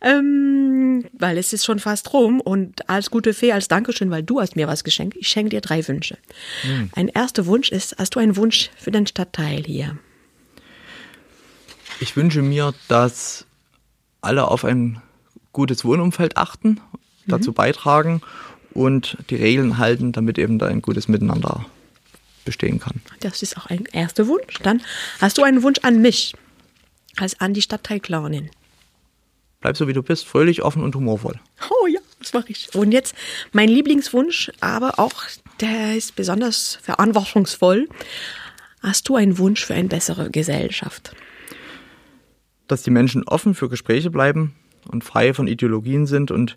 Ähm, 0.00 1.04
weil 1.12 1.36
es 1.36 1.52
ist 1.52 1.66
schon 1.66 1.80
fast 1.80 2.14
rum 2.14 2.40
und 2.40 2.88
als 2.88 3.10
gute 3.10 3.34
Fee, 3.34 3.52
als 3.52 3.68
Dankeschön, 3.68 4.10
weil 4.10 4.22
du 4.22 4.40
hast 4.40 4.56
mir 4.56 4.68
was 4.68 4.84
geschenkt. 4.84 5.16
Ich 5.18 5.28
schenke 5.28 5.50
dir 5.50 5.60
drei 5.60 5.86
Wünsche. 5.86 6.16
Ein 6.92 7.08
erster 7.08 7.44
Wunsch 7.46 7.70
ist, 7.70 7.96
hast 7.98 8.14
du 8.14 8.20
einen 8.20 8.36
Wunsch 8.36 8.70
für 8.76 8.90
den 8.90 9.06
Stadtteil 9.06 9.64
hier? 9.64 9.98
Ich 12.00 12.16
wünsche 12.16 12.42
mir, 12.42 12.72
dass 12.88 13.44
alle 14.22 14.48
auf 14.48 14.64
ein 14.64 15.02
gutes 15.52 15.84
Wohnumfeld 15.84 16.36
achten, 16.36 16.80
dazu 17.26 17.50
Mhm. 17.50 17.54
beitragen 17.54 18.22
und 18.72 19.16
die 19.30 19.36
Regeln 19.36 19.78
halten, 19.78 20.12
damit 20.12 20.38
eben 20.38 20.58
da 20.58 20.66
ein 20.66 20.82
gutes 20.82 21.08
Miteinander 21.08 21.64
bestehen 22.44 22.78
kann. 22.80 23.00
Das 23.20 23.42
ist 23.42 23.56
auch 23.56 23.66
ein 23.66 23.84
erster 23.92 24.26
Wunsch. 24.28 24.58
Dann 24.62 24.82
hast 25.20 25.38
du 25.38 25.42
einen 25.42 25.62
Wunsch 25.62 25.78
an 25.82 26.02
mich, 26.02 26.34
als 27.16 27.40
an 27.40 27.54
die 27.54 27.62
Stadtteilclownin. 27.62 28.50
Bleib 29.60 29.76
so 29.78 29.88
wie 29.88 29.94
du 29.94 30.02
bist, 30.02 30.26
fröhlich, 30.26 30.62
offen 30.62 30.82
und 30.82 30.94
humorvoll. 30.94 31.40
Oh 31.70 31.86
ja, 31.86 32.00
das 32.18 32.34
mache 32.34 32.48
ich. 32.50 32.74
Und 32.74 32.92
jetzt 32.92 33.14
mein 33.52 33.68
Lieblingswunsch, 33.70 34.52
aber 34.60 34.98
auch 34.98 35.22
der 35.60 35.96
ist 35.96 36.16
besonders 36.16 36.78
verantwortungsvoll. 36.82 37.88
Hast 38.82 39.08
du 39.08 39.16
einen 39.16 39.38
Wunsch 39.38 39.64
für 39.64 39.72
eine 39.74 39.88
bessere 39.88 40.30
Gesellschaft? 40.30 41.14
dass 42.66 42.82
die 42.82 42.90
Menschen 42.90 43.24
offen 43.28 43.54
für 43.54 43.68
Gespräche 43.68 44.10
bleiben 44.10 44.54
und 44.88 45.04
frei 45.04 45.34
von 45.34 45.46
Ideologien 45.46 46.06
sind 46.06 46.30
und 46.30 46.56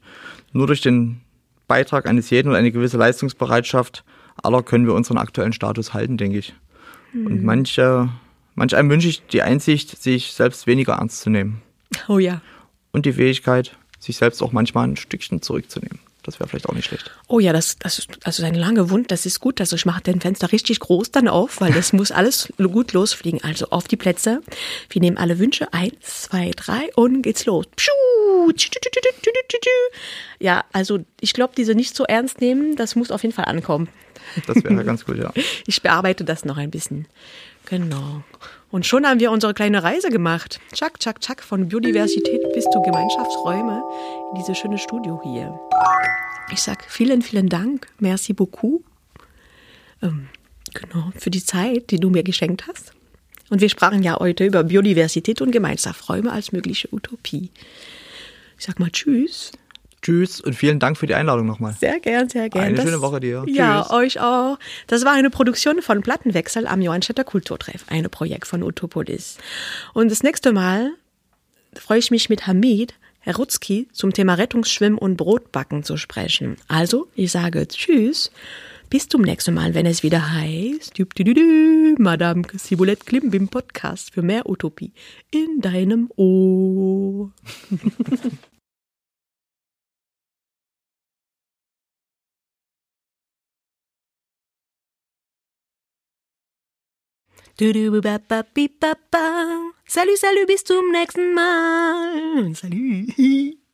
nur 0.53 0.67
durch 0.67 0.81
den 0.81 1.21
Beitrag 1.67 2.07
eines 2.07 2.29
jeden 2.29 2.49
und 2.49 2.55
eine 2.55 2.71
gewisse 2.71 2.97
Leistungsbereitschaft 2.97 4.03
aller 4.41 4.63
können 4.63 4.85
wir 4.85 4.93
unseren 4.93 5.17
aktuellen 5.17 5.53
Status 5.53 5.93
halten, 5.93 6.17
denke 6.17 6.37
ich. 6.39 6.53
Und 7.13 7.43
manche, 7.43 8.09
manch 8.55 8.75
einem 8.75 8.89
wünsche 8.89 9.07
ich 9.07 9.25
die 9.27 9.41
Einsicht, 9.41 10.01
sich 10.01 10.33
selbst 10.33 10.67
weniger 10.67 10.93
ernst 10.93 11.21
zu 11.21 11.29
nehmen 11.29 11.61
Oh 12.07 12.19
ja. 12.19 12.41
und 12.91 13.05
die 13.05 13.13
Fähigkeit, 13.13 13.75
sich 13.99 14.17
selbst 14.17 14.41
auch 14.43 14.51
manchmal 14.51 14.87
ein 14.87 14.97
Stückchen 14.97 15.41
zurückzunehmen. 15.41 15.99
Das 16.27 16.41
wäre 16.41 16.49
vielleicht 16.49 16.67
auch 16.67 16.73
nicht 16.73 16.85
schlecht. 16.85 17.09
Oh 17.27 17.39
ja, 17.39 17.53
das, 17.53 17.77
das 17.79 17.99
ist 17.99 18.09
also 18.23 18.43
ein 18.43 18.53
langer 18.53 18.89
Wunsch, 18.89 19.07
das 19.07 19.25
ist 19.25 19.39
gut. 19.39 19.61
Also 19.61 19.77
ich 19.77 19.85
mache 19.85 20.01
den 20.03 20.19
Fenster 20.19 20.51
richtig 20.51 20.81
groß 20.81 21.09
dann 21.11 21.29
auf, 21.29 21.61
weil 21.61 21.71
das 21.71 21.93
muss 21.93 22.11
alles 22.11 22.51
gut 22.57 22.91
losfliegen. 22.91 23.41
Also 23.45 23.67
auf 23.69 23.87
die 23.87 23.95
Plätze. 23.95 24.41
Wir 24.89 25.01
nehmen 25.01 25.17
alle 25.17 25.39
Wünsche. 25.39 25.71
Eins, 25.71 26.23
zwei, 26.23 26.51
drei 26.53 26.89
und 26.95 27.21
geht's 27.21 27.45
los. 27.45 27.65
Ja, 30.39 30.65
also 30.73 30.99
ich 31.21 31.31
glaube, 31.31 31.53
diese 31.55 31.75
nicht 31.75 31.95
so 31.95 32.03
ernst 32.03 32.41
nehmen, 32.41 32.75
das 32.75 32.97
muss 32.97 33.09
auf 33.09 33.23
jeden 33.23 33.33
Fall 33.33 33.45
ankommen. 33.45 33.87
Das 34.47 34.61
wäre 34.61 34.83
ganz 34.83 35.05
gut, 35.05 35.17
ja. 35.17 35.31
Ich 35.65 35.81
bearbeite 35.81 36.25
das 36.25 36.43
noch 36.43 36.57
ein 36.57 36.71
bisschen. 36.71 37.07
Genau. 37.69 38.21
Und 38.69 38.85
schon 38.85 39.05
haben 39.05 39.19
wir 39.19 39.31
unsere 39.31 39.53
kleine 39.53 39.83
Reise 39.83 40.09
gemacht. 40.09 40.59
Tschak, 40.73 40.99
tschak, 40.99 41.21
tschak, 41.21 41.41
von 41.41 41.69
Biodiversität 41.69 42.41
bis 42.53 42.65
zu 42.65 42.81
Gemeinschaftsräume 42.81 43.81
in 44.31 44.39
dieses 44.39 44.57
schöne 44.57 44.77
Studio 44.77 45.21
hier. 45.23 45.57
Ich 46.51 46.61
sag 46.61 46.83
vielen, 46.89 47.21
vielen 47.21 47.49
Dank. 47.49 47.87
Merci 47.99 48.33
beaucoup. 48.33 48.83
Ähm, 50.01 50.27
genau, 50.73 51.11
für 51.17 51.29
die 51.29 51.43
Zeit, 51.43 51.91
die 51.91 51.99
du 51.99 52.09
mir 52.09 52.23
geschenkt 52.23 52.67
hast. 52.67 52.93
Und 53.49 53.61
wir 53.61 53.69
sprachen 53.69 54.03
ja 54.03 54.19
heute 54.19 54.45
über 54.45 54.63
Biodiversität 54.63 55.41
und 55.41 55.51
Gemeinschaftsräume 55.51 56.31
als 56.31 56.51
mögliche 56.51 56.93
Utopie. 56.93 57.49
Ich 58.57 58.65
sag 58.65 58.79
mal 58.79 58.91
Tschüss. 58.91 59.53
Tschüss 60.07 60.39
und 60.39 60.53
vielen 60.53 60.79
Dank 60.79 60.97
für 60.97 61.05
die 61.05 61.15
Einladung 61.15 61.45
nochmal. 61.45 61.75
Sehr 61.77 61.99
gern, 61.99 62.29
sehr 62.29 62.49
gern. 62.49 62.63
Eine 62.63 62.81
schöne 62.81 63.01
Woche 63.01 63.19
dir. 63.19 63.43
Ja, 63.45 63.81
Tschüss. 63.81 63.91
euch 63.91 64.19
auch. 64.21 64.57
Das 64.87 65.03
war 65.03 65.11
eine 65.11 65.29
Produktion 65.29 65.81
von 65.81 66.01
Plattenwechsel 66.01 66.65
am 66.65 66.81
Johannstädter 66.81 67.25
Kulturtreff, 67.25 67.83
ein 67.89 68.09
Projekt 68.09 68.47
von 68.47 68.63
Utopolis. 68.63 69.37
Und 69.93 70.09
das 70.09 70.23
nächste 70.23 70.53
Mal 70.53 70.91
freue 71.73 71.99
ich 71.99 72.09
mich 72.09 72.29
mit 72.29 72.47
Hamid 72.47 72.93
Herutzki 73.19 73.89
zum 73.91 74.13
Thema 74.13 74.35
Rettungsschwimmen 74.35 74.97
und 74.97 75.17
Brotbacken 75.17 75.83
zu 75.83 75.97
sprechen. 75.97 76.55
Also, 76.69 77.09
ich 77.15 77.33
sage 77.33 77.67
Tschüss. 77.67 78.31
Bis 78.89 79.09
zum 79.09 79.23
nächsten 79.23 79.53
Mal, 79.53 79.73
wenn 79.73 79.85
es 79.85 80.03
wieder 80.03 80.31
heißt 80.31 80.97
Düb, 80.97 81.13
dü, 81.15 81.25
dü, 81.25 81.33
dü, 81.33 81.95
Madame 81.99 82.43
Ciboulette 82.57 83.03
Klimbim 83.03 83.49
Podcast 83.49 84.13
für 84.13 84.21
mehr 84.21 84.47
Utopie 84.47 84.93
in 85.31 85.59
deinem 85.59 86.09
Ohr. 86.15 87.33
Salut, 99.87 100.19
salut, 100.19 100.45
bis 100.45 100.63
zum 100.63 100.91
nächsten 100.91 101.33
Mal. 101.33 102.53
Salut. 102.53 103.17